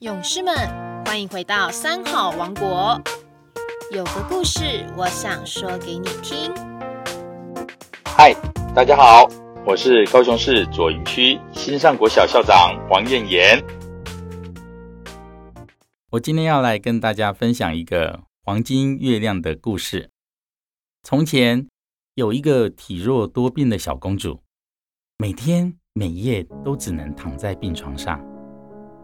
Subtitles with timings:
[0.00, 0.54] 勇士们，
[1.04, 2.98] 欢迎回到三好王国。
[3.92, 6.50] 有个故事，我想说给你听。
[8.06, 8.34] 嗨，
[8.74, 9.28] 大家好，
[9.66, 13.62] 我是高雄市左营区新上国小校长黄燕妍。
[16.12, 20.08] 我今天要来跟大家分享一个黄金月亮的故事。
[21.02, 21.68] 从前
[22.14, 24.40] 有一个体弱多病的小公主，
[25.18, 28.18] 每天每夜都只能躺在病床上。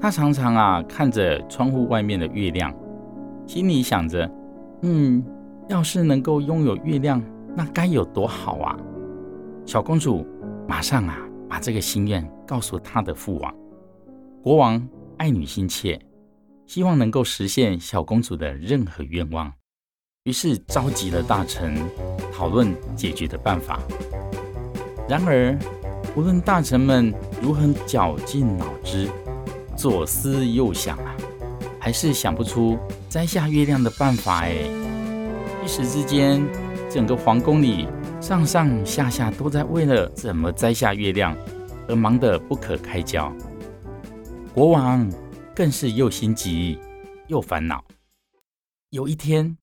[0.00, 2.74] 她常常啊看着窗户外面的月亮，
[3.46, 4.30] 心里想着：
[4.82, 5.24] 嗯，
[5.68, 7.22] 要是能够拥有月亮，
[7.56, 8.76] 那该有多好啊！
[9.64, 10.26] 小公主
[10.68, 11.18] 马上啊
[11.48, 13.54] 把这个心愿告诉她的父王。
[14.42, 15.98] 国王爱女心切，
[16.66, 19.50] 希望能够实现小公主的任何愿望。
[20.24, 21.76] 于是召集了大臣，
[22.32, 23.80] 讨论解决的办法。
[25.08, 25.58] 然而，
[26.16, 29.08] 无论大臣们如何绞尽脑汁，
[29.76, 31.14] 左思右想啊，
[31.78, 34.40] 还是想不出摘下月亮的办法。
[34.40, 34.54] 哎，
[35.64, 36.44] 一时之间，
[36.90, 37.88] 整个皇宫里
[38.20, 41.36] 上上下下都在为了怎么摘下月亮
[41.88, 43.32] 而忙得不可开交。
[44.54, 45.10] 国王
[45.54, 46.78] 更是又心急
[47.26, 47.84] 又烦恼。
[48.90, 49.56] 有一天，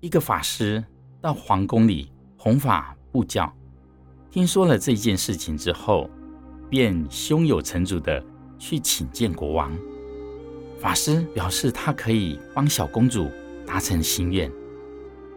[0.00, 0.84] 一个法师
[1.20, 3.52] 到皇宫里弘法布教，
[4.30, 6.10] 听说了这件事情之后，
[6.68, 8.22] 便胸有成竹的
[8.58, 9.72] 去请见国王。
[10.78, 13.30] 法师表示他可以帮小公主
[13.66, 14.50] 达成心愿。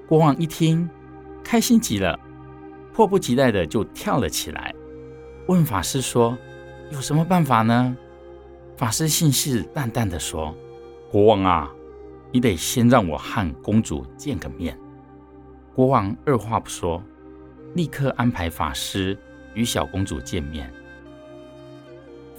[0.08, 0.90] 国王一听，
[1.44, 2.20] 开心极了，
[2.94, 4.74] 迫不及待的就跳了起来，
[5.48, 6.38] 问法师说
[6.92, 7.96] ：“有什么办法呢？”
[8.78, 10.56] 法师信誓旦旦的说
[11.12, 11.72] ：“国王啊！”
[12.34, 14.78] 你得先让我和公主见个面。
[15.76, 17.04] 国王二话不说，
[17.74, 19.18] 立刻安排法师
[19.54, 20.72] 与小公主见面。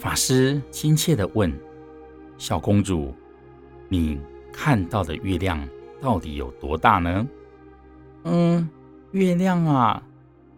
[0.03, 1.57] 法师亲切地问
[2.37, 3.15] ：“小公主，
[3.89, 4.19] 你
[4.53, 5.65] 看到的月亮
[6.01, 7.25] 到底有多大呢
[8.27, 8.69] ？”“嗯，
[9.13, 10.03] 月亮啊，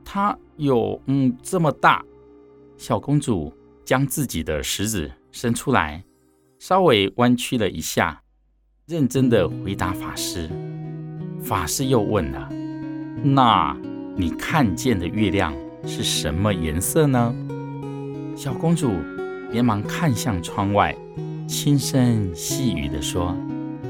[0.03, 2.03] 它有嗯这么大。”
[2.79, 3.53] 小公主
[3.85, 6.03] 将自己的食指伸出来，
[6.59, 8.23] 稍微弯曲了一下。
[8.87, 10.49] 认真的回答法师，
[11.43, 12.49] 法师又问了
[13.23, 13.77] ：“那
[14.17, 17.35] 你看见的月亮是什么颜色呢？”
[18.35, 18.91] 小公主
[19.55, 20.93] 连忙看向窗外，
[21.47, 23.37] 轻声细语的说：“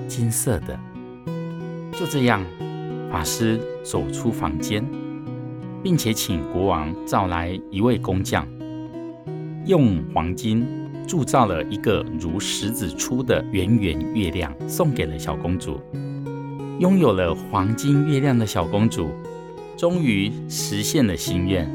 [0.07, 0.79] 金色的。”
[1.99, 2.45] 就这样，
[3.11, 4.87] 法师走出房间，
[5.83, 8.47] 并且请国王召来一位工匠，
[9.67, 10.65] 用黄金。
[11.07, 15.79] 铸造了一个如石子粗的圆圆月亮，送给了小公主。
[16.79, 19.11] 拥有了黄金月亮的小公主，
[19.77, 21.69] 终于实现了心愿，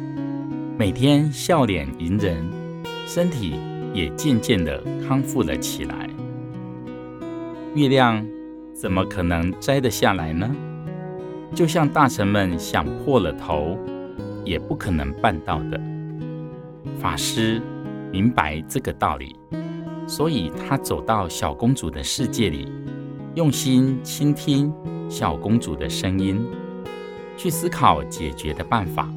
[0.79, 2.43] 每天笑脸迎人，
[3.05, 3.53] 身体
[3.93, 6.09] 也渐渐的康复了起来。
[7.75, 8.25] 月亮
[8.73, 10.49] 怎么可能摘得下来呢？
[11.53, 13.77] 就像大臣们想破了头，
[14.43, 15.81] 也不可能办到的。
[16.99, 17.61] 法师。
[18.11, 19.35] 明白这个道理，
[20.07, 22.67] 所以他走到小公主的世界里，
[23.35, 24.73] 用心倾听
[25.07, 26.43] 小公主的声音，
[27.37, 29.07] 去思考解决的办法。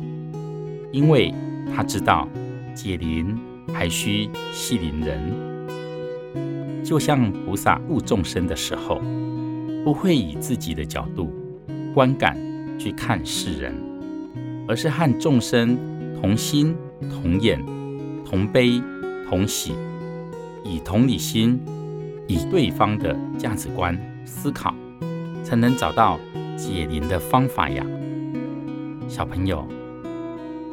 [0.90, 1.34] 因为
[1.74, 2.28] 他知道
[2.74, 3.34] 解铃
[3.72, 9.00] 还需系铃人，就像菩萨度众生的时候，
[9.84, 11.30] 不会以自己的角度
[11.92, 12.36] 观感
[12.78, 13.74] 去看世人，
[14.66, 15.76] 而是和众生
[16.20, 16.74] 同心
[17.10, 17.62] 同眼。
[18.24, 18.80] 同悲
[19.28, 19.74] 同喜，
[20.64, 21.60] 以同理心，
[22.26, 23.94] 以对方的价值观
[24.24, 24.74] 思考，
[25.44, 26.18] 才能找到
[26.56, 27.84] 解铃的方法呀。
[29.06, 29.68] 小朋友，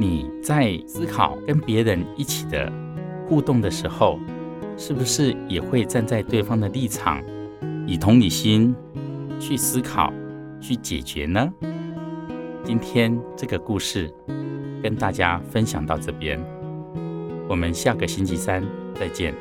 [0.01, 2.71] 你在思考跟别人一起的
[3.27, 4.17] 互动的时候，
[4.77, 7.21] 是不是也会站在对方的立场，
[7.85, 8.73] 以同理心
[9.41, 10.13] 去思考、
[10.61, 11.53] 去解决呢？
[12.63, 14.09] 今天这个故事
[14.81, 16.41] 跟大家分享到这边。
[17.49, 18.63] 我们下个星期三
[18.95, 19.35] 再见。